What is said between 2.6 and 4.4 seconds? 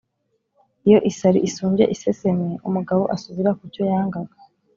umugabo asubira ku cyo yangaga.